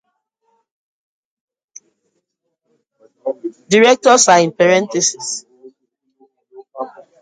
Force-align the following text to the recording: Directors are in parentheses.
Directors 3.69 4.27
are 4.29 4.39
in 4.39 4.51
parentheses. 4.51 5.45